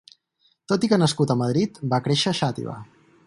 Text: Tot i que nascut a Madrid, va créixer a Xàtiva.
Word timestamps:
Tot 0.71 0.87
i 0.87 0.89
que 0.93 0.99
nascut 1.03 1.33
a 1.35 1.37
Madrid, 1.43 1.79
va 1.93 2.01
créixer 2.09 2.31
a 2.33 2.37
Xàtiva. 2.43 2.79